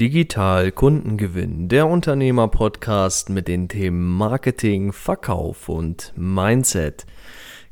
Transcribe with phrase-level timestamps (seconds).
[0.00, 7.04] Digital Kundengewinn, der Unternehmer-Podcast mit den Themen Marketing, Verkauf und Mindset.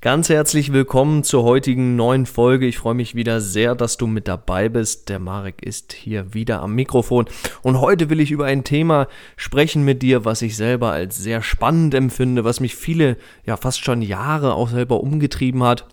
[0.03, 2.67] Ganz herzlich willkommen zur heutigen neuen Folge.
[2.67, 5.09] Ich freue mich wieder sehr, dass du mit dabei bist.
[5.09, 7.25] Der Marek ist hier wieder am Mikrofon
[7.63, 9.09] und heute will ich über ein Thema
[9.39, 13.17] sprechen mit dir, was ich selber als sehr spannend empfinde, was mich viele,
[13.47, 15.87] ja fast schon Jahre auch selber umgetrieben hat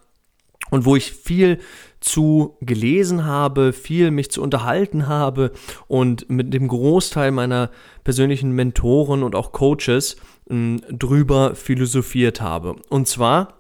[0.72, 1.60] und wo ich viel
[2.00, 5.52] zu gelesen habe, viel mich zu unterhalten habe
[5.88, 7.72] und mit dem Großteil meiner
[8.04, 10.18] persönlichen Mentoren und auch Coaches
[10.50, 12.76] m, drüber philosophiert habe.
[12.90, 13.56] Und zwar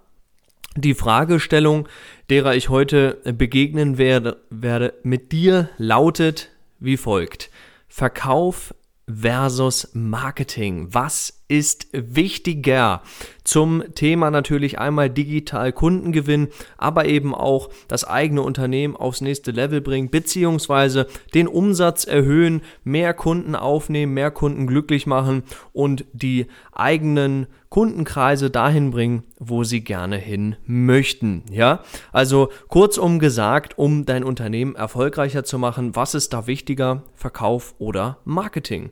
[0.75, 1.88] die Fragestellung,
[2.30, 6.49] derer ich heute begegnen werde, werde mit dir lautet
[6.80, 7.49] wie folgt.
[7.88, 8.73] Verkauf
[9.08, 10.88] versus Marketing.
[10.91, 13.02] Was ist wichtiger?
[13.44, 19.81] Zum Thema natürlich einmal digital Kundengewinn, aber eben auch das eigene Unternehmen aufs nächste Level
[19.81, 27.47] bringen, beziehungsweise den Umsatz erhöhen, mehr Kunden aufnehmen, mehr Kunden glücklich machen und die eigenen
[27.69, 31.44] Kundenkreise dahin bringen, wo sie gerne hin möchten.
[31.52, 31.81] Ja,
[32.14, 38.19] also kurzum gesagt, um dein Unternehmen erfolgreicher zu machen, was ist da wichtiger, Verkauf oder
[38.23, 38.91] Marketing?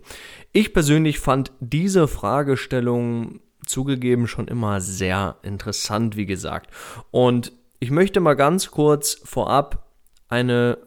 [0.52, 2.08] Ich persönlich fand diese
[2.44, 6.70] Fragestellung zugegeben schon immer sehr interessant, wie gesagt.
[7.10, 9.88] Und ich möchte mal ganz kurz vorab
[10.28, 10.78] eine,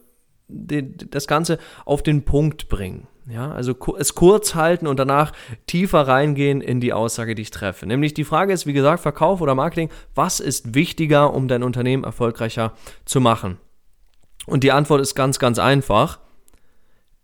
[0.47, 3.07] das Ganze auf den Punkt bringen.
[3.27, 5.33] Ja, also es kurz halten und danach
[5.65, 7.87] tiefer reingehen in die Aussage, die ich treffe.
[7.87, 12.03] Nämlich die Frage ist, wie gesagt, Verkauf oder Marketing, was ist wichtiger, um dein Unternehmen
[12.03, 13.57] erfolgreicher zu machen?
[14.45, 16.19] Und die Antwort ist ganz, ganz einfach.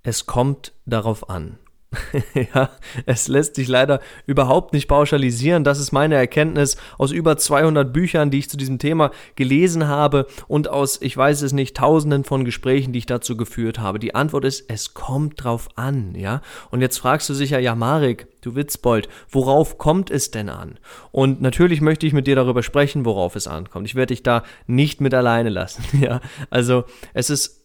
[0.01, 1.59] Es kommt darauf an.
[2.53, 2.69] ja,
[3.05, 5.63] es lässt sich leider überhaupt nicht pauschalisieren.
[5.63, 10.27] Das ist meine Erkenntnis aus über 200 Büchern, die ich zu diesem Thema gelesen habe
[10.47, 13.99] und aus, ich weiß es nicht, tausenden von Gesprächen, die ich dazu geführt habe.
[13.99, 16.41] Die Antwort ist, es kommt drauf an, ja.
[16.71, 20.79] Und jetzt fragst du sicher, ja, Marek, du Witzbold, worauf kommt es denn an?
[21.11, 23.87] Und natürlich möchte ich mit dir darüber sprechen, worauf es ankommt.
[23.87, 26.21] Ich werde dich da nicht mit alleine lassen, ja.
[26.49, 27.62] Also, es ist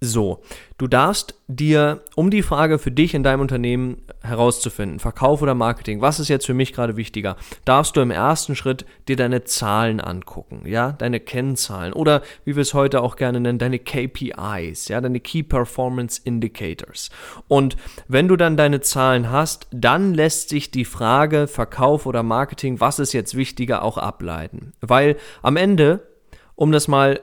[0.00, 0.42] so,
[0.76, 6.00] du darfst dir, um die Frage für dich in deinem Unternehmen herauszufinden, Verkauf oder Marketing,
[6.00, 10.00] was ist jetzt für mich gerade wichtiger, darfst du im ersten Schritt dir deine Zahlen
[10.00, 15.00] angucken, ja, deine Kennzahlen oder wie wir es heute auch gerne nennen, deine KPIs, ja,
[15.00, 17.10] deine Key Performance Indicators.
[17.48, 17.76] Und
[18.06, 23.00] wenn du dann deine Zahlen hast, dann lässt sich die Frage Verkauf oder Marketing, was
[23.00, 24.74] ist jetzt wichtiger, auch ableiten.
[24.80, 26.06] Weil am Ende,
[26.54, 27.20] um das mal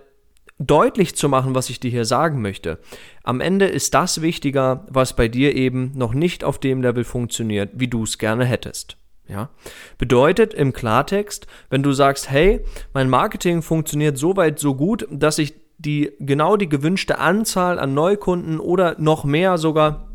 [0.58, 2.80] deutlich zu machen, was ich dir hier sagen möchte.
[3.24, 7.72] Am Ende ist das wichtiger, was bei dir eben noch nicht auf dem Level funktioniert,
[7.74, 8.98] wie du es gerne hättest.
[9.28, 9.50] Ja?
[9.98, 12.62] Bedeutet im Klartext, wenn du sagst, hey,
[12.94, 17.94] mein Marketing funktioniert so weit so gut, dass ich die genau die gewünschte Anzahl an
[17.94, 20.08] Neukunden oder noch mehr sogar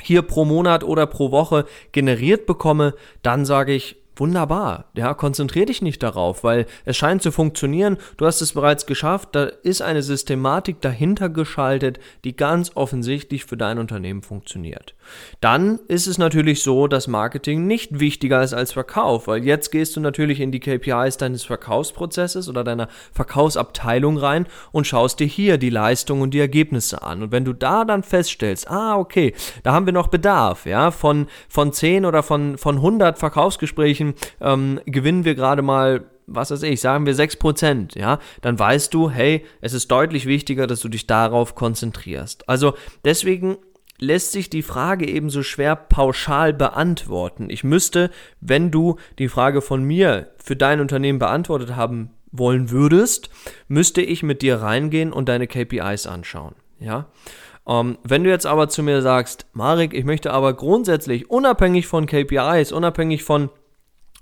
[0.00, 5.80] hier pro Monat oder pro Woche generiert bekomme, dann sage ich, Wunderbar, ja, konzentrier dich
[5.80, 10.02] nicht darauf, weil es scheint zu funktionieren, du hast es bereits geschafft, da ist eine
[10.02, 14.94] Systematik dahinter geschaltet, die ganz offensichtlich für dein Unternehmen funktioniert.
[15.40, 19.96] Dann ist es natürlich so, dass Marketing nicht wichtiger ist als Verkauf, weil jetzt gehst
[19.96, 25.56] du natürlich in die KPIs deines Verkaufsprozesses oder deiner Verkaufsabteilung rein und schaust dir hier
[25.56, 27.22] die Leistung und die Ergebnisse an.
[27.22, 31.28] Und wenn du da dann feststellst, ah, okay, da haben wir noch Bedarf, ja, von,
[31.48, 34.01] von 10 oder von, von 100 Verkaufsgesprächen
[34.40, 39.10] ähm, gewinnen wir gerade mal was weiß ich, sagen wir 6%, ja, dann weißt du,
[39.10, 42.48] hey, es ist deutlich wichtiger, dass du dich darauf konzentrierst.
[42.48, 42.74] Also
[43.04, 43.58] deswegen
[43.98, 47.48] lässt sich die Frage ebenso schwer pauschal beantworten.
[47.50, 53.30] Ich müsste, wenn du die Frage von mir für dein Unternehmen beantwortet haben wollen würdest,
[53.68, 56.54] müsste ich mit dir reingehen und deine KPIs anschauen.
[56.80, 57.06] Ja.
[57.68, 62.06] Ähm, wenn du jetzt aber zu mir sagst, Marek, ich möchte aber grundsätzlich unabhängig von
[62.06, 63.50] KPIs, unabhängig von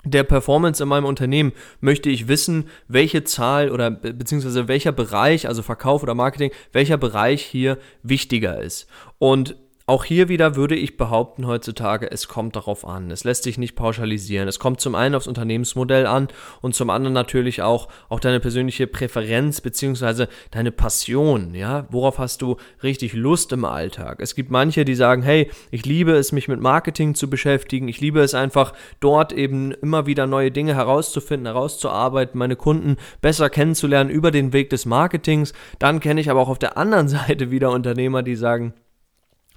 [0.05, 5.63] der Performance in meinem Unternehmen möchte ich wissen, welche Zahl oder beziehungsweise welcher Bereich, also
[5.63, 8.87] Verkauf oder Marketing, welcher Bereich hier wichtiger ist.
[9.19, 9.57] Und
[9.91, 13.11] auch hier wieder würde ich behaupten heutzutage, es kommt darauf an.
[13.11, 14.47] Es lässt sich nicht pauschalisieren.
[14.47, 16.29] Es kommt zum einen aufs Unternehmensmodell an
[16.61, 21.57] und zum anderen natürlich auch, auch deine persönliche Präferenz beziehungsweise deine Passion.
[21.57, 24.21] Ja, worauf hast du richtig Lust im Alltag?
[24.21, 27.89] Es gibt manche, die sagen, hey, ich liebe es, mich mit Marketing zu beschäftigen.
[27.89, 33.51] Ich liebe es einfach, dort eben immer wieder neue Dinge herauszufinden, herauszuarbeiten, meine Kunden besser
[33.51, 35.53] kennenzulernen über den Weg des Marketings.
[35.81, 38.73] Dann kenne ich aber auch auf der anderen Seite wieder Unternehmer, die sagen,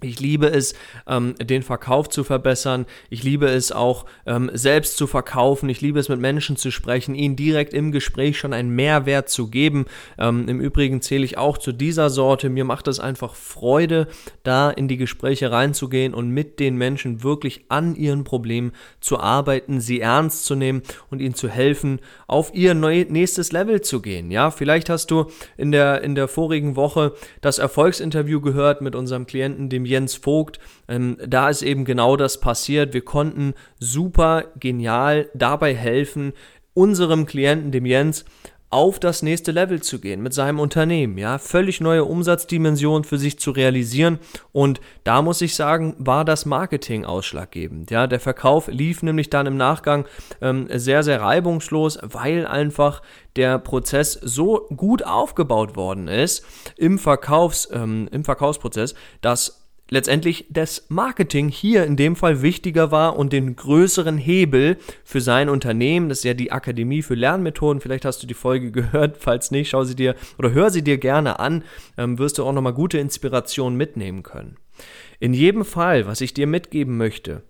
[0.03, 0.73] Ich liebe es,
[1.07, 2.85] ähm, den Verkauf zu verbessern.
[3.09, 5.69] Ich liebe es auch, ähm, selbst zu verkaufen.
[5.69, 9.49] Ich liebe es, mit Menschen zu sprechen, ihnen direkt im Gespräch schon einen Mehrwert zu
[9.49, 9.85] geben.
[10.17, 12.49] Ähm, Im Übrigen zähle ich auch zu dieser Sorte.
[12.49, 14.07] Mir macht es einfach Freude,
[14.43, 19.79] da in die Gespräche reinzugehen und mit den Menschen wirklich an ihren Problemen zu arbeiten,
[19.79, 24.31] sie ernst zu nehmen und ihnen zu helfen, auf ihr nächstes Level zu gehen.
[24.31, 25.27] Ja, vielleicht hast du
[25.57, 30.59] in der, in der vorigen Woche das Erfolgsinterview gehört mit unserem Klienten, dem Jens Vogt.
[30.87, 32.93] Ähm, da ist eben genau das passiert.
[32.93, 36.33] Wir konnten super genial dabei helfen,
[36.73, 38.25] unserem Klienten, dem Jens,
[38.73, 43.37] auf das nächste Level zu gehen mit seinem Unternehmen, ja, völlig neue Umsatzdimensionen für sich
[43.37, 44.17] zu realisieren
[44.51, 49.45] und da muss ich sagen, war das Marketing ausschlaggebend, ja, der Verkauf lief nämlich dann
[49.45, 50.07] im Nachgang
[50.41, 53.03] ähm, sehr, sehr reibungslos, weil einfach
[53.35, 56.43] der Prozess so gut aufgebaut worden ist
[56.75, 59.62] im Verkaufs, ähm, im Verkaufsprozess, dass
[59.93, 65.49] letztendlich das Marketing hier in dem Fall wichtiger war und den größeren Hebel für sein
[65.49, 69.51] Unternehmen, das ist ja die Akademie für Lernmethoden, vielleicht hast du die Folge gehört, falls
[69.51, 71.63] nicht, schau sie dir oder hör sie dir gerne an,
[71.97, 74.57] ähm, wirst du auch nochmal gute Inspiration mitnehmen können.
[75.19, 77.43] In jedem Fall, was ich dir mitgeben möchte,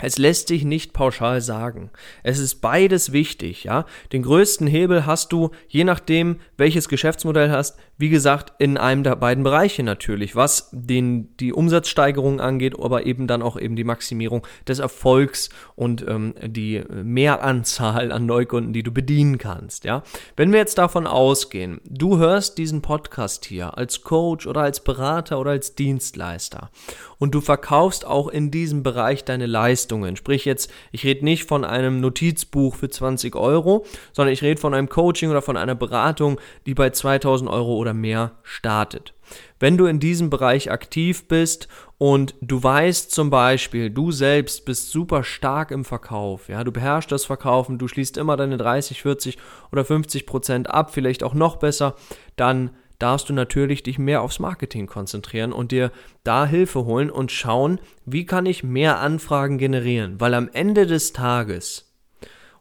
[0.00, 1.90] es lässt sich nicht pauschal sagen.
[2.24, 3.86] Es ist beides wichtig, ja.
[4.12, 9.14] Den größten Hebel hast du, je nachdem, welches Geschäftsmodell hast, wie gesagt, in einem der
[9.14, 14.44] beiden Bereiche natürlich, was den, die Umsatzsteigerung angeht, aber eben dann auch eben die Maximierung
[14.66, 20.02] des Erfolgs und ähm, die Mehranzahl an Neukunden, die du bedienen kannst, ja.
[20.34, 25.38] Wenn wir jetzt davon ausgehen, du hörst diesen Podcast hier als Coach oder als Berater
[25.38, 26.70] oder als Dienstleister
[27.18, 29.46] und du verkaufst auch in diesem Bereich deine
[29.84, 30.16] Leistungen.
[30.16, 34.72] Sprich jetzt, ich rede nicht von einem Notizbuch für 20 Euro, sondern ich rede von
[34.72, 39.12] einem Coaching oder von einer Beratung, die bei 2000 Euro oder mehr startet.
[39.58, 44.90] Wenn du in diesem Bereich aktiv bist und du weißt zum Beispiel, du selbst bist
[44.90, 49.38] super stark im Verkauf, ja, du beherrschst das Verkaufen, du schließt immer deine 30, 40
[49.72, 51.94] oder 50 Prozent ab, vielleicht auch noch besser,
[52.36, 52.70] dann
[53.04, 55.92] darfst du natürlich dich mehr aufs Marketing konzentrieren und dir
[56.24, 61.12] da Hilfe holen und schauen, wie kann ich mehr Anfragen generieren, weil am Ende des
[61.12, 61.92] Tages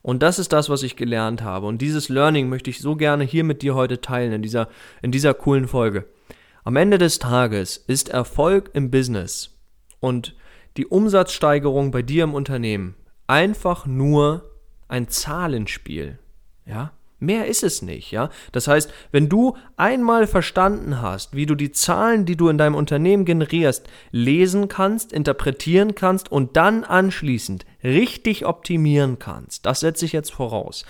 [0.02, 1.66] und das ist das, was ich gelernt habe.
[1.66, 4.68] Und dieses Learning möchte ich so gerne hier mit dir heute teilen, in dieser,
[5.02, 6.10] in dieser coolen Folge.
[6.66, 9.58] Am Ende des Tages ist Erfolg im Business
[10.02, 10.36] und
[10.76, 12.96] die Umsatzsteigerung bei dir im Unternehmen
[13.28, 14.52] einfach nur
[14.90, 16.20] ein Zahlenspiel.
[16.66, 16.92] Ja?
[17.24, 18.30] Mehr ist es nicht, ja.
[18.52, 22.76] Das heißt, wenn du einmal verstanden hast, wie du die Zahlen, die du in deinem
[22.76, 30.12] Unternehmen generierst, lesen kannst, interpretieren kannst und dann anschließend richtig optimieren kannst, das setze ich
[30.12, 30.86] jetzt voraus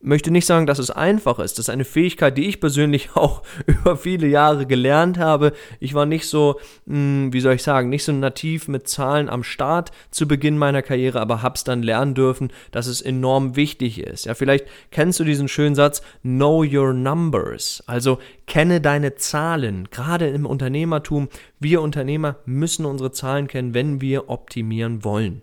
[0.00, 1.58] möchte nicht sagen, dass es einfach ist.
[1.58, 5.52] Das ist eine Fähigkeit, die ich persönlich auch über viele Jahre gelernt habe.
[5.80, 9.42] Ich war nicht so, hm, wie soll ich sagen, nicht so nativ mit Zahlen am
[9.42, 14.26] Start zu Beginn meiner Karriere, aber hab's dann lernen dürfen, dass es enorm wichtig ist.
[14.26, 17.82] Ja, vielleicht kennst du diesen schönen Satz, know your numbers.
[17.86, 19.88] Also kenne deine Zahlen.
[19.90, 21.28] Gerade im Unternehmertum,
[21.58, 25.42] wir Unternehmer müssen unsere Zahlen kennen, wenn wir optimieren wollen.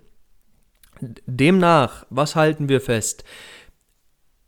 [1.26, 3.26] Demnach, was halten wir fest?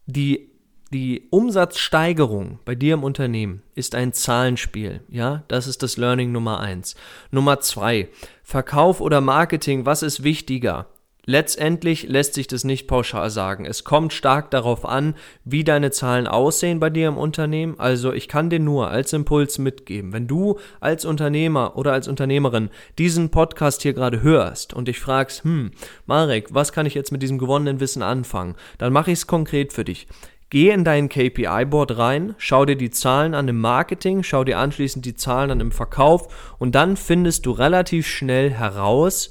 [0.08, 0.50] Die,
[0.92, 5.02] die Umsatzsteigerung bei dir im Unternehmen ist ein Zahlenspiel.
[5.10, 6.96] Ja, das ist das Learning Nummer eins.
[7.30, 8.10] Nummer zwei,
[8.42, 10.88] Verkauf oder Marketing, was ist wichtiger?
[11.30, 13.66] Letztendlich lässt sich das nicht pauschal sagen.
[13.66, 15.14] Es kommt stark darauf an,
[15.44, 17.78] wie deine Zahlen aussehen bei dir im Unternehmen.
[17.80, 22.70] Also ich kann dir nur als Impuls mitgeben, wenn du als Unternehmer oder als Unternehmerin
[22.98, 25.72] diesen Podcast hier gerade hörst und dich fragst, hm,
[26.06, 28.56] Marek, was kann ich jetzt mit diesem gewonnenen Wissen anfangen?
[28.78, 30.08] Dann mache ich es konkret für dich.
[30.50, 35.06] Geh in dein KPI-Board rein, schau dir die Zahlen an im Marketing, schau dir anschließend
[35.06, 39.30] die Zahlen an im Verkauf und dann findest du relativ schnell heraus,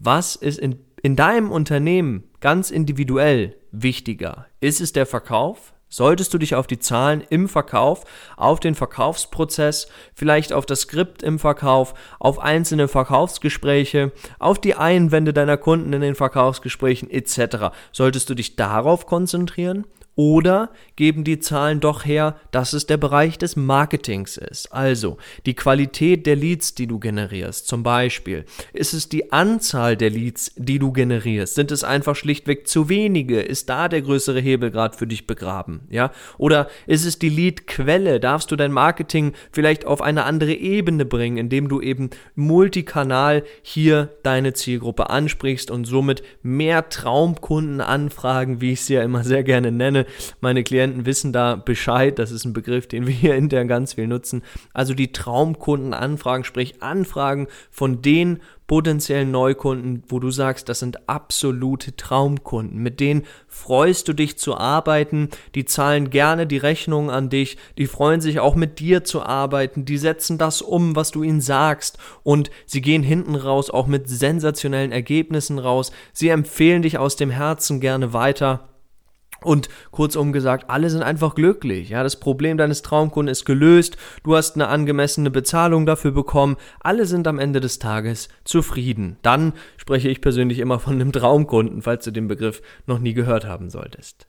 [0.00, 4.46] was ist in in deinem Unternehmen ganz individuell wichtiger?
[4.60, 5.74] Ist es der Verkauf?
[5.90, 8.04] Solltest du dich auf die Zahlen im Verkauf,
[8.38, 15.34] auf den Verkaufsprozess, vielleicht auf das Skript im Verkauf, auf einzelne Verkaufsgespräche, auf die Einwände
[15.34, 17.76] deiner Kunden in den Verkaufsgesprächen etc.
[17.92, 23.38] Solltest du dich darauf konzentrieren oder geben die Zahlen doch her, dass es der Bereich
[23.38, 24.72] des Marketings ist.
[24.72, 27.66] Also die Qualität der Leads, die du generierst.
[27.66, 31.54] Zum Beispiel, ist es die Anzahl der Leads, die du generierst?
[31.54, 33.40] Sind es einfach schlichtweg zu wenige?
[33.40, 35.88] Ist da der größere Hebel gerade für dich begraben?
[35.90, 36.12] Ja?
[36.38, 38.20] Oder ist es die Leadquelle?
[38.20, 44.10] Darfst du dein Marketing vielleicht auf eine andere Ebene bringen, indem du eben multikanal hier
[44.22, 50.03] deine Zielgruppe ansprichst und somit mehr Traumkundenanfragen, wie ich sie ja immer sehr gerne nenne,
[50.40, 52.18] meine, Klienten wissen da Bescheid.
[52.18, 54.42] Das ist ein Begriff, den wir hier intern ganz viel nutzen.
[54.72, 61.96] Also die Traumkundenanfragen, sprich Anfragen von den potenziellen Neukunden, wo du sagst, das sind absolute
[61.96, 62.82] Traumkunden.
[62.82, 65.28] Mit denen freust du dich zu arbeiten.
[65.54, 67.58] Die zahlen gerne die Rechnungen an dich.
[67.76, 69.84] Die freuen sich auch mit dir zu arbeiten.
[69.84, 71.98] Die setzen das um, was du ihnen sagst.
[72.22, 75.92] Und sie gehen hinten raus auch mit sensationellen Ergebnissen raus.
[76.12, 78.73] Sie empfehlen dich aus dem Herzen gerne weiter.
[79.44, 81.90] Und kurzum gesagt, alle sind einfach glücklich.
[81.90, 83.96] Ja, das Problem deines Traumkunden ist gelöst.
[84.22, 86.56] Du hast eine angemessene Bezahlung dafür bekommen.
[86.80, 89.18] Alle sind am Ende des Tages zufrieden.
[89.22, 93.44] Dann spreche ich persönlich immer von einem Traumkunden, falls du den Begriff noch nie gehört
[93.46, 94.26] haben solltest.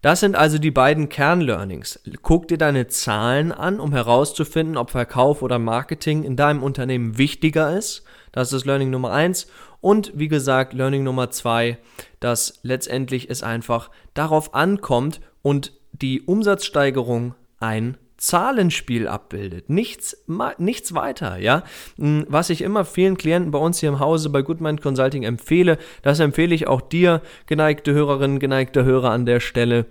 [0.00, 2.00] Das sind also die beiden Kernlearnings.
[2.22, 7.76] Guck dir deine Zahlen an, um herauszufinden, ob Verkauf oder Marketing in deinem Unternehmen wichtiger
[7.76, 8.04] ist.
[8.30, 9.48] Das ist Learning Nummer eins.
[9.80, 11.78] Und wie gesagt, Learning Nummer zwei,
[12.20, 19.70] dass letztendlich es einfach darauf ankommt und die Umsatzsteigerung ein Zahlenspiel abbildet.
[19.70, 20.24] Nichts,
[20.58, 21.62] nichts weiter, ja.
[21.96, 25.78] Hm, was ich immer vielen Klienten bei uns hier im Hause bei Goodmind Consulting empfehle,
[26.02, 29.86] das empfehle ich auch dir, geneigte Hörerinnen, geneigte Hörer an der Stelle.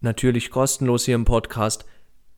[0.00, 1.86] Natürlich kostenlos hier im Podcast.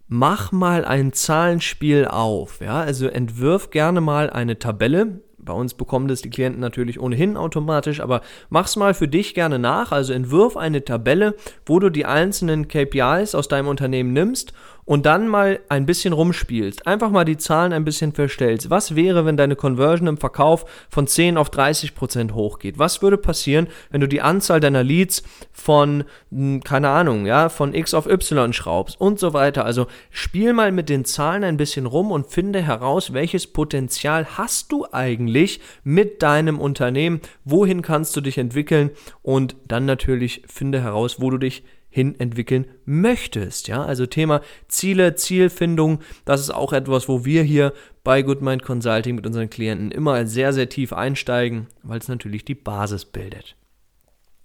[0.06, 2.80] Mach mal ein Zahlenspiel auf, ja.
[2.80, 8.00] Also entwirf gerne mal eine Tabelle, bei uns bekommen das die Klienten natürlich ohnehin automatisch,
[8.00, 9.92] aber mach's mal für dich gerne nach.
[9.92, 14.52] Also entwirf eine Tabelle, wo du die einzelnen KPIs aus deinem Unternehmen nimmst
[14.88, 18.70] und dann mal ein bisschen rumspielst, einfach mal die Zahlen ein bisschen verstellst.
[18.70, 22.78] Was wäre, wenn deine Conversion im Verkauf von 10 auf 30 Prozent hochgeht?
[22.78, 27.74] Was würde passieren, wenn du die Anzahl deiner Leads von, hm, keine Ahnung, ja, von
[27.74, 29.66] X auf Y schraubst und so weiter?
[29.66, 34.72] Also spiel mal mit den Zahlen ein bisschen rum und finde heraus, welches Potenzial hast
[34.72, 37.20] du eigentlich mit deinem Unternehmen?
[37.44, 38.92] Wohin kannst du dich entwickeln?
[39.20, 41.62] Und dann natürlich finde heraus, wo du dich
[41.98, 43.66] hin entwickeln möchtest.
[43.66, 47.72] Ja, also Thema Ziele, Zielfindung, das ist auch etwas, wo wir hier
[48.04, 52.54] bei Goodmind Consulting mit unseren Klienten immer sehr, sehr tief einsteigen, weil es natürlich die
[52.54, 53.56] Basis bildet.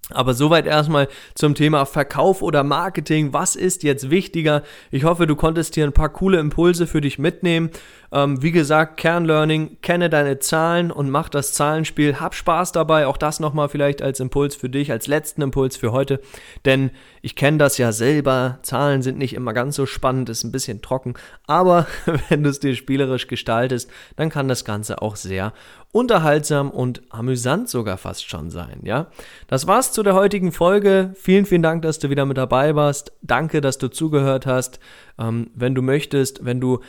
[0.09, 3.31] Aber soweit erstmal zum Thema Verkauf oder Marketing.
[3.31, 4.63] Was ist jetzt wichtiger?
[4.91, 7.69] Ich hoffe, du konntest hier ein paar coole Impulse für dich mitnehmen.
[8.11, 12.19] Ähm, wie gesagt, Kernlearning, kenne deine Zahlen und mach das Zahlenspiel.
[12.19, 13.07] Hab Spaß dabei.
[13.07, 16.19] Auch das nochmal vielleicht als Impuls für dich, als letzten Impuls für heute.
[16.65, 16.91] Denn
[17.21, 18.59] ich kenne das ja selber.
[18.61, 21.13] Zahlen sind nicht immer ganz so spannend, ist ein bisschen trocken.
[21.47, 21.87] Aber
[22.29, 25.53] wenn du es dir spielerisch gestaltest, dann kann das Ganze auch sehr
[25.93, 29.07] unterhaltsam und amüsant sogar fast schon sein, ja?
[29.47, 31.13] Das war's zu der heutigen Folge.
[31.15, 33.13] Vielen, vielen Dank, dass du wieder mit dabei warst.
[33.21, 34.79] Danke, dass du zugehört hast.
[35.19, 36.79] Ähm, wenn du möchtest, wenn du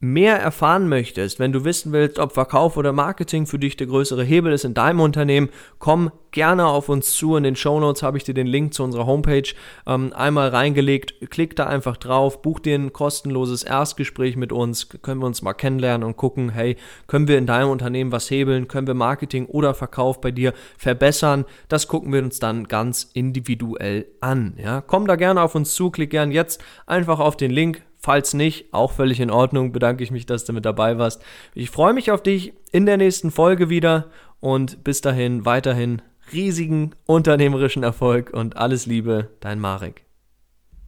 [0.00, 4.24] mehr erfahren möchtest, wenn du wissen willst, ob Verkauf oder Marketing für dich der größere
[4.24, 7.36] Hebel ist in deinem Unternehmen, komm gerne auf uns zu.
[7.36, 9.52] In den Show Notes habe ich dir den Link zu unserer Homepage
[9.86, 11.30] ähm, einmal reingelegt.
[11.30, 15.52] Klick da einfach drauf, buch dir ein kostenloses Erstgespräch mit uns, können wir uns mal
[15.52, 16.76] kennenlernen und gucken, hey,
[17.06, 21.44] können wir in deinem Unternehmen was hebeln, können wir Marketing oder Verkauf bei dir verbessern?
[21.68, 24.54] Das gucken wir uns dann ganz individuell an.
[24.56, 24.80] Ja?
[24.80, 28.72] Komm da gerne auf uns zu, klick gerne jetzt einfach auf den Link, Falls nicht,
[28.72, 31.22] auch völlig in Ordnung, bedanke ich mich, dass du mit dabei warst.
[31.54, 34.06] Ich freue mich auf dich in der nächsten Folge wieder
[34.40, 36.00] und bis dahin weiterhin
[36.32, 40.09] riesigen unternehmerischen Erfolg und alles Liebe, dein Marek.